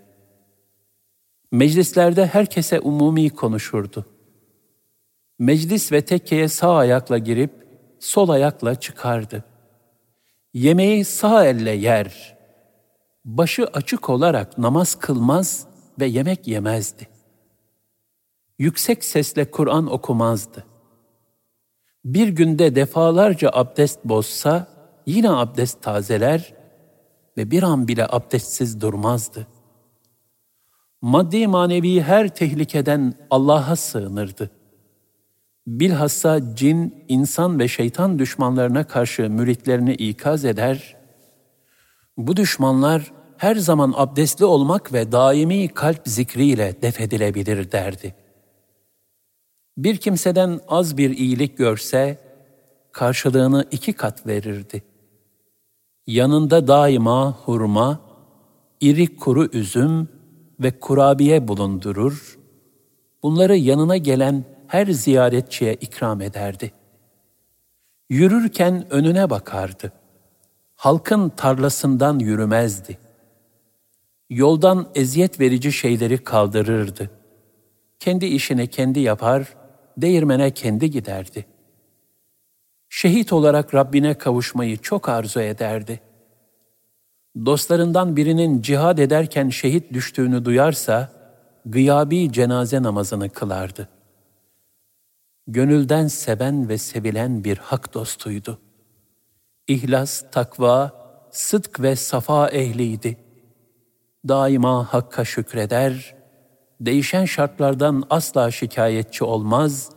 Meclislerde 1.51 2.25
herkese 2.25 2.79
umumi 2.79 3.29
konuşurdu. 3.29 4.05
Meclis 5.39 5.91
ve 5.91 6.05
tekkeye 6.05 6.47
sağ 6.47 6.75
ayakla 6.75 7.17
girip 7.17 7.51
sol 7.99 8.29
ayakla 8.29 8.75
çıkardı. 8.75 9.43
Yemeği 10.53 11.05
sağ 11.05 11.45
elle 11.45 11.71
yer. 11.71 12.37
Başı 13.25 13.65
açık 13.65 14.09
olarak 14.09 14.57
namaz 14.57 14.95
kılmaz 14.95 15.67
ve 15.99 16.05
yemek 16.05 16.47
yemezdi. 16.47 17.07
Yüksek 18.59 19.03
sesle 19.03 19.51
Kur'an 19.51 19.91
okumazdı. 19.91 20.74
Bir 22.05 22.27
günde 22.27 22.75
defalarca 22.75 23.49
abdest 23.53 23.99
bozsa 24.05 24.67
yine 25.05 25.29
abdest 25.29 25.81
tazeler 25.81 26.53
ve 27.37 27.51
bir 27.51 27.63
an 27.63 27.87
bile 27.87 28.07
abdestsiz 28.09 28.81
durmazdı. 28.81 29.47
Maddi 31.01 31.47
manevi 31.47 32.01
her 32.01 32.35
tehlikeden 32.35 33.13
Allah'a 33.29 33.75
sığınırdı. 33.75 34.51
Bilhassa 35.67 36.55
cin, 36.55 37.05
insan 37.07 37.59
ve 37.59 37.67
şeytan 37.67 38.19
düşmanlarına 38.19 38.83
karşı 38.87 39.29
müritlerini 39.29 39.93
ikaz 39.93 40.45
eder, 40.45 40.95
bu 42.17 42.37
düşmanlar 42.37 43.11
her 43.37 43.55
zaman 43.55 43.93
abdestli 43.97 44.45
olmak 44.45 44.93
ve 44.93 45.11
daimi 45.11 45.67
kalp 45.67 46.01
zikriyle 46.05 46.81
defedilebilir 46.81 47.71
derdi. 47.71 48.15
Bir 49.77 49.97
kimseden 49.97 50.59
az 50.67 50.97
bir 50.97 51.17
iyilik 51.17 51.57
görse, 51.57 52.17
karşılığını 52.91 53.65
iki 53.71 53.93
kat 53.93 54.27
verirdi. 54.27 54.83
Yanında 56.07 56.67
daima 56.67 57.31
hurma, 57.31 57.99
iri 58.81 59.15
kuru 59.15 59.45
üzüm 59.53 60.09
ve 60.59 60.79
kurabiye 60.79 61.47
bulundurur, 61.47 62.39
bunları 63.23 63.55
yanına 63.55 63.97
gelen 63.97 64.43
her 64.67 64.87
ziyaretçiye 64.87 65.73
ikram 65.73 66.21
ederdi. 66.21 66.71
Yürürken 68.09 68.93
önüne 68.93 69.29
bakardı. 69.29 69.91
Halkın 70.75 71.29
tarlasından 71.29 72.19
yürümezdi. 72.19 72.97
Yoldan 74.29 74.89
eziyet 74.95 75.39
verici 75.39 75.71
şeyleri 75.71 76.17
kaldırırdı. 76.17 77.09
Kendi 77.99 78.25
işini 78.25 78.67
kendi 78.67 78.99
yapar, 78.99 79.55
değirmene 79.97 80.51
kendi 80.51 80.91
giderdi. 80.91 81.45
Şehit 82.89 83.33
olarak 83.33 83.73
Rabbine 83.73 84.13
kavuşmayı 84.13 84.77
çok 84.77 85.09
arzu 85.09 85.39
ederdi. 85.39 85.99
Dostlarından 87.45 88.15
birinin 88.15 88.61
cihad 88.61 88.97
ederken 88.97 89.49
şehit 89.49 89.93
düştüğünü 89.93 90.45
duyarsa, 90.45 91.11
gıyabi 91.65 92.31
cenaze 92.31 92.83
namazını 92.83 93.29
kılardı. 93.29 93.89
Gönülden 95.47 96.07
seven 96.07 96.69
ve 96.69 96.77
sevilen 96.77 97.43
bir 97.43 97.57
hak 97.57 97.93
dostuydu. 97.93 98.59
İhlas, 99.67 100.23
takva, 100.31 100.91
sıdk 101.31 101.79
ve 101.79 101.95
safa 101.95 102.49
ehliydi. 102.49 103.17
Daima 104.27 104.93
Hakk'a 104.93 105.25
şükreder, 105.25 106.15
değişen 106.81 107.25
şartlardan 107.25 108.03
asla 108.09 108.51
şikayetçi 108.51 109.23
olmaz, 109.23 109.89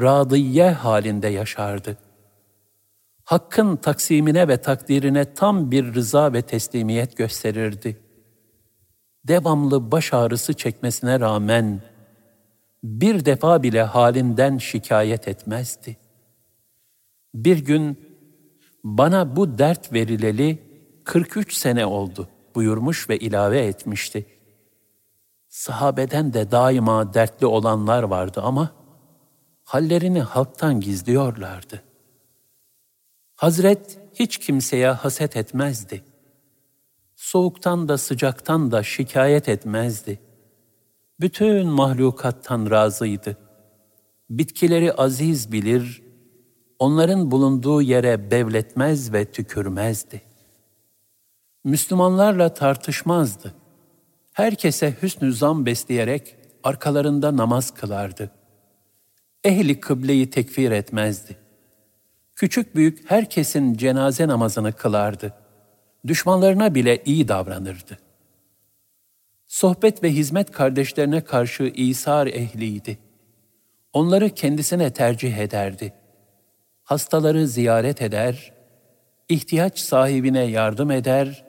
radiye 0.00 0.70
halinde 0.70 1.28
yaşardı. 1.28 1.98
Hakkın 3.24 3.76
taksimine 3.76 4.48
ve 4.48 4.60
takdirine 4.60 5.34
tam 5.34 5.70
bir 5.70 5.94
rıza 5.94 6.32
ve 6.32 6.42
teslimiyet 6.42 7.16
gösterirdi. 7.16 8.00
Devamlı 9.24 9.90
baş 9.90 10.14
ağrısı 10.14 10.54
çekmesine 10.54 11.20
rağmen 11.20 11.80
bir 12.84 13.24
defa 13.24 13.62
bile 13.62 13.82
halinden 13.82 14.58
şikayet 14.58 15.28
etmezdi. 15.28 15.96
Bir 17.34 17.58
gün 17.58 17.98
bana 18.84 19.36
bu 19.36 19.58
dert 19.58 19.92
verileli 19.92 20.58
43 21.04 21.54
sene 21.54 21.86
oldu 21.86 22.28
buyurmuş 22.54 23.10
ve 23.10 23.18
ilave 23.18 23.66
etmişti. 23.66 24.26
Sahabeden 25.58 26.32
de 26.32 26.50
daima 26.50 27.14
dertli 27.14 27.46
olanlar 27.46 28.02
vardı 28.02 28.40
ama 28.44 28.72
hallerini 29.64 30.20
halktan 30.20 30.80
gizliyorlardı. 30.80 31.82
Hazret 33.34 33.98
hiç 34.14 34.38
kimseye 34.38 34.90
haset 34.90 35.36
etmezdi. 35.36 36.04
Soğuktan 37.16 37.88
da 37.88 37.98
sıcaktan 37.98 38.70
da 38.72 38.82
şikayet 38.82 39.48
etmezdi. 39.48 40.20
Bütün 41.20 41.66
mahlukattan 41.66 42.70
razıydı. 42.70 43.36
Bitkileri 44.30 44.92
aziz 44.92 45.52
bilir, 45.52 46.02
onların 46.78 47.30
bulunduğu 47.30 47.82
yere 47.82 48.30
bevletmez 48.30 49.12
ve 49.12 49.24
tükürmezdi. 49.24 50.22
Müslümanlarla 51.64 52.54
tartışmazdı 52.54 53.54
herkese 54.38 54.94
hüsnü 55.02 55.32
zan 55.32 55.66
besleyerek 55.66 56.36
arkalarında 56.62 57.36
namaz 57.36 57.70
kılardı. 57.70 58.30
Ehli 59.44 59.80
kıbleyi 59.80 60.30
tekfir 60.30 60.70
etmezdi. 60.70 61.36
Küçük 62.34 62.76
büyük 62.76 63.10
herkesin 63.10 63.74
cenaze 63.74 64.28
namazını 64.28 64.72
kılardı. 64.72 65.34
Düşmanlarına 66.06 66.74
bile 66.74 67.02
iyi 67.04 67.28
davranırdı. 67.28 67.98
Sohbet 69.46 70.02
ve 70.02 70.10
hizmet 70.10 70.52
kardeşlerine 70.52 71.24
karşı 71.24 71.62
İsar 71.62 72.26
ehliydi. 72.26 72.98
Onları 73.92 74.30
kendisine 74.30 74.92
tercih 74.92 75.36
ederdi. 75.36 75.92
Hastaları 76.82 77.48
ziyaret 77.48 78.02
eder, 78.02 78.52
ihtiyaç 79.28 79.78
sahibine 79.78 80.44
yardım 80.44 80.90
eder, 80.90 81.44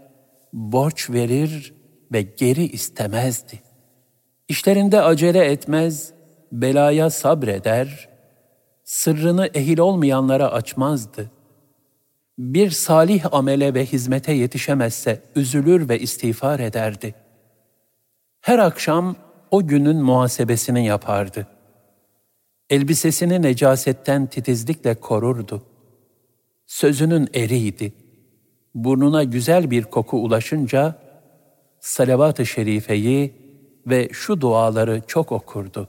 borç 0.53 1.09
verir, 1.09 1.78
ve 2.11 2.21
geri 2.21 2.65
istemezdi. 2.65 3.59
İşlerinde 4.47 5.01
acele 5.01 5.45
etmez, 5.45 6.13
belaya 6.51 7.09
sabreder, 7.09 8.09
sırrını 8.83 9.49
ehil 9.53 9.79
olmayanlara 9.79 10.51
açmazdı. 10.51 11.31
Bir 12.37 12.69
salih 12.69 13.33
amele 13.33 13.73
ve 13.73 13.85
hizmete 13.85 14.33
yetişemezse 14.33 15.21
üzülür 15.35 15.89
ve 15.89 15.99
istiğfar 15.99 16.59
ederdi. 16.59 17.15
Her 18.41 18.59
akşam 18.59 19.15
o 19.51 19.67
günün 19.67 19.97
muhasebesini 19.97 20.85
yapardı. 20.85 21.47
Elbisesini 22.69 23.41
necasetten 23.41 24.27
titizlikle 24.27 24.95
korurdu. 24.95 25.63
Sözünün 26.65 27.29
eriydi. 27.33 27.93
Burnuna 28.75 29.23
güzel 29.23 29.71
bir 29.71 29.83
koku 29.83 30.17
ulaşınca 30.17 30.95
salavat-ı 31.79 32.45
şerifeyi 32.45 33.33
ve 33.87 34.09
şu 34.11 34.41
duaları 34.41 35.01
çok 35.07 35.31
okurdu. 35.31 35.87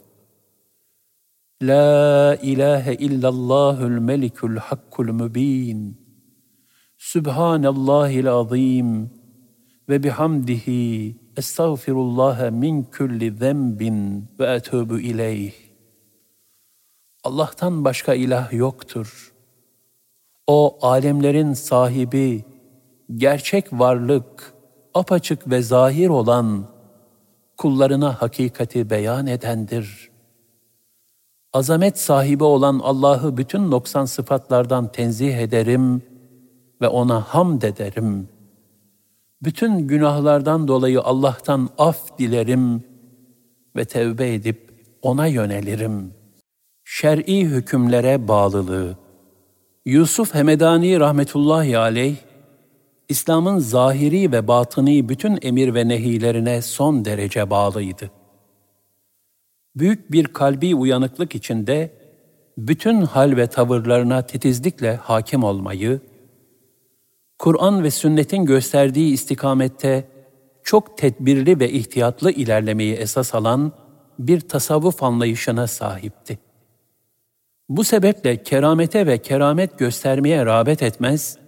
La 1.62 2.36
ilahe 2.42 2.94
illallahul 2.94 4.00
melikul 4.00 4.56
hakkul 4.56 5.12
mübin. 5.12 6.00
Subhanallahil 6.98 8.30
azim 8.30 9.10
ve 9.88 10.02
bihamdihi 10.02 11.16
estağfirullah 11.36 12.50
min 12.50 12.82
kulli 12.82 13.36
zenbin 13.36 14.28
ve 14.38 14.44
etûbü 14.44 15.00
ileyh. 15.00 15.52
Allah'tan 17.24 17.84
başka 17.84 18.14
ilah 18.14 18.52
yoktur. 18.52 19.32
O 20.46 20.78
alemlerin 20.82 21.52
sahibi, 21.52 22.44
gerçek 23.16 23.72
varlık, 23.72 24.54
apaçık 24.94 25.50
ve 25.50 25.62
zahir 25.62 26.08
olan, 26.08 26.64
kullarına 27.56 28.22
hakikati 28.22 28.90
beyan 28.90 29.26
edendir. 29.26 30.10
Azamet 31.52 31.98
sahibi 31.98 32.44
olan 32.44 32.80
Allah'ı 32.82 33.36
bütün 33.36 33.70
noksan 33.70 34.04
sıfatlardan 34.04 34.92
tenzih 34.92 35.36
ederim 35.36 36.02
ve 36.80 36.88
ona 36.88 37.20
hamd 37.20 37.62
ederim. 37.62 38.28
Bütün 39.42 39.88
günahlardan 39.88 40.68
dolayı 40.68 41.00
Allah'tan 41.00 41.68
af 41.78 42.18
dilerim 42.18 42.84
ve 43.76 43.84
tevbe 43.84 44.34
edip 44.34 44.70
ona 45.02 45.26
yönelirim. 45.26 46.14
Şer'i 46.84 47.44
hükümlere 47.44 48.28
bağlılığı. 48.28 48.96
Yusuf 49.84 50.34
Hemedani 50.34 51.00
rahmetullahi 51.00 51.78
aleyh, 51.78 52.16
İslam'ın 53.10 53.58
zahiri 53.58 54.32
ve 54.32 54.48
batıni 54.48 55.08
bütün 55.08 55.38
emir 55.42 55.74
ve 55.74 55.88
nehilerine 55.88 56.62
son 56.62 57.04
derece 57.04 57.50
bağlıydı. 57.50 58.10
Büyük 59.76 60.12
bir 60.12 60.24
kalbi 60.24 60.74
uyanıklık 60.74 61.34
içinde 61.34 61.90
bütün 62.58 63.02
hal 63.02 63.36
ve 63.36 63.46
tavırlarına 63.46 64.22
titizlikle 64.22 64.96
hakim 64.96 65.44
olmayı, 65.44 66.00
Kur'an 67.38 67.84
ve 67.84 67.90
sünnetin 67.90 68.44
gösterdiği 68.44 69.12
istikamette 69.12 70.08
çok 70.62 70.98
tedbirli 70.98 71.60
ve 71.60 71.70
ihtiyatlı 71.70 72.30
ilerlemeyi 72.30 72.94
esas 72.94 73.34
alan 73.34 73.72
bir 74.18 74.40
tasavvuf 74.40 75.02
anlayışına 75.02 75.66
sahipti. 75.66 76.38
Bu 77.68 77.84
sebeple 77.84 78.42
keramete 78.42 79.06
ve 79.06 79.18
keramet 79.18 79.78
göstermeye 79.78 80.46
rağbet 80.46 80.82
etmez, 80.82 81.39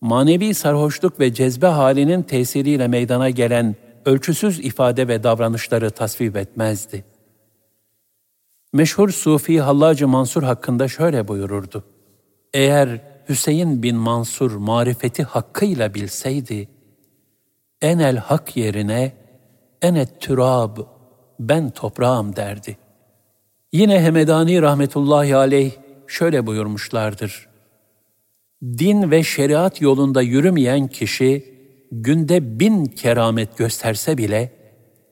manevi 0.00 0.54
sarhoşluk 0.54 1.20
ve 1.20 1.34
cezbe 1.34 1.66
halinin 1.66 2.22
tesiriyle 2.22 2.88
meydana 2.88 3.30
gelen 3.30 3.76
ölçüsüz 4.04 4.58
ifade 4.58 5.08
ve 5.08 5.22
davranışları 5.22 5.90
tasvip 5.90 6.36
etmezdi. 6.36 7.04
Meşhur 8.72 9.10
Sufi 9.10 9.60
Hallacı 9.60 10.08
Mansur 10.08 10.42
hakkında 10.42 10.88
şöyle 10.88 11.28
buyururdu. 11.28 11.84
Eğer 12.54 13.00
Hüseyin 13.28 13.82
bin 13.82 13.96
Mansur 13.96 14.56
marifeti 14.56 15.22
hakkıyla 15.22 15.94
bilseydi, 15.94 16.68
enel 17.82 18.16
hak 18.16 18.56
yerine 18.56 19.12
enet 19.82 20.20
türab, 20.20 20.78
ben 21.40 21.70
toprağım 21.70 22.36
derdi. 22.36 22.78
Yine 23.72 24.02
Hemedani 24.02 24.62
rahmetullahi 24.62 25.36
aleyh 25.36 25.72
şöyle 26.06 26.46
buyurmuşlardır. 26.46 27.49
Din 28.62 29.10
ve 29.10 29.22
şeriat 29.22 29.80
yolunda 29.80 30.22
yürümeyen 30.22 30.88
kişi 30.88 31.54
günde 31.92 32.60
bin 32.60 32.84
keramet 32.84 33.58
gösterse 33.58 34.18
bile 34.18 34.52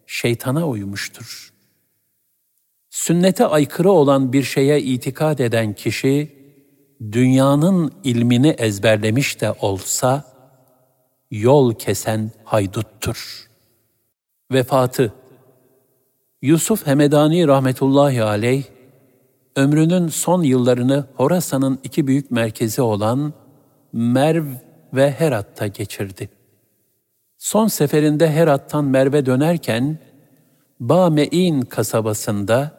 şeytana 0.07 0.69
uymuştur. 0.69 1.53
Sünnete 2.91 3.47
aykırı 3.47 3.91
olan 3.91 4.33
bir 4.33 4.43
şeye 4.43 4.83
itikad 4.83 5.39
eden 5.39 5.73
kişi, 5.73 6.39
dünyanın 7.13 7.93
ilmini 8.05 8.49
ezberlemiş 8.49 9.41
de 9.41 9.53
olsa, 9.53 10.25
yol 11.31 11.75
kesen 11.75 12.31
hayduttur. 12.45 13.49
Vefatı 14.53 15.13
Yusuf 16.43 16.87
Hemedani 16.87 17.49
rahmetullahi 17.49 18.23
aleyh, 18.23 18.65
ömrünün 19.59 20.09
son 20.09 20.43
yıllarını 20.43 21.07
Horasan'ın 21.15 21.79
iki 21.85 22.07
büyük 22.07 22.31
merkezi 22.31 22.83
olan 22.83 23.33
Merv 23.93 24.45
ve 24.95 25.11
Herat'ta 25.11 25.67
geçirdi. 25.67 26.29
Son 27.39 27.67
seferinde 27.67 28.31
Herat'tan 28.31 28.85
Merv'e 28.85 29.27
dönerken, 29.27 29.99
Ba'me'in 30.81 31.63
kasabasında 31.63 32.79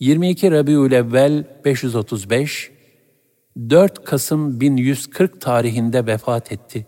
22 0.00 0.50
Rabiülevvel 0.50 1.44
535, 1.64 2.70
4 3.70 4.04
Kasım 4.04 4.60
1140 4.60 5.40
tarihinde 5.40 6.06
vefat 6.06 6.52
etti. 6.52 6.86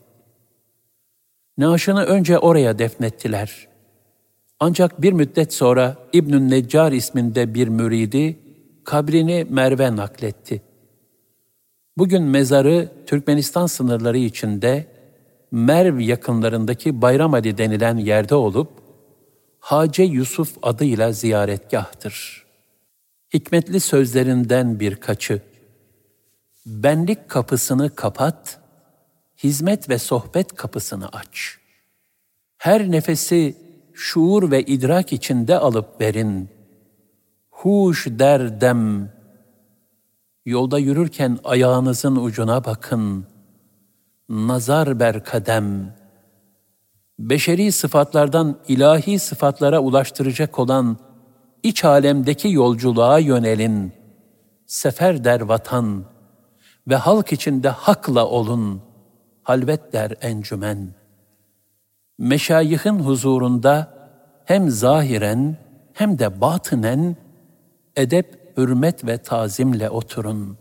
Naaşını 1.59 2.05
önce 2.05 2.39
oraya 2.39 2.79
defnettiler. 2.79 3.69
Ancak 4.61 5.03
bir 5.03 5.13
müddet 5.13 5.55
sonra 5.55 5.97
İbnü 6.13 6.51
Neccar 6.51 6.93
isminde 6.93 7.55
bir 7.55 7.69
müridi 7.69 8.46
kabrini 8.87 9.47
Merve 9.51 9.97
nakletti. 9.97 10.63
Bugün 11.99 12.23
mezarı 12.23 12.93
Türkmenistan 13.07 13.67
sınırları 13.67 14.19
içinde 14.19 14.87
Merv 15.51 15.99
yakınlarındaki 15.99 17.03
Bayramali 17.03 17.59
denilen 17.59 17.97
yerde 17.97 18.35
olup 18.35 18.71
Hace 19.59 20.03
Yusuf 20.03 20.57
adıyla 20.63 21.13
ziyaretgahtır. 21.13 22.47
Hikmetli 23.35 23.81
sözlerinden 23.81 24.81
birkaçı. 24.81 25.43
Benlik 26.67 27.29
kapısını 27.29 27.95
kapat, 27.95 28.61
hizmet 29.45 29.89
ve 29.89 29.99
sohbet 29.99 30.55
kapısını 30.55 31.09
aç. 31.09 31.59
Her 32.59 32.91
nefesi 32.91 33.57
şuur 33.95 34.51
ve 34.51 34.63
idrak 34.63 35.13
içinde 35.13 35.59
alıp 35.59 36.01
verin. 36.01 36.56
Huş 37.57 38.07
derdem. 38.11 39.13
Yolda 40.47 40.79
yürürken 40.79 41.39
ayağınızın 41.45 42.17
ucuna 42.17 42.65
bakın. 42.65 43.27
Nazar 44.29 45.01
ber 45.01 45.25
kadem. 45.25 45.95
Beşeri 47.19 47.73
sıfatlardan 47.73 48.59
ilahi 48.69 49.19
sıfatlara 49.19 49.81
ulaştıracak 49.81 50.59
olan 50.59 50.97
iç 51.63 51.85
alemdeki 51.85 52.49
yolculuğa 52.49 53.19
yönelin. 53.19 53.93
Sefer 54.67 55.25
der 55.25 55.41
vatan 55.41 56.05
ve 56.89 56.97
halk 56.97 57.33
içinde 57.33 57.69
hakla 57.69 58.27
olun. 58.27 58.83
Halvet 59.43 59.93
der 59.93 60.13
encümen.'' 60.21 61.07
meşayihin 62.19 62.99
huzurunda 62.99 63.93
hem 64.45 64.71
zahiren 64.71 65.57
hem 65.93 66.19
de 66.19 66.41
batınen 66.41 67.17
edep, 67.97 68.57
hürmet 68.57 69.07
ve 69.07 69.19
tazimle 69.19 69.91
oturun. 69.91 70.59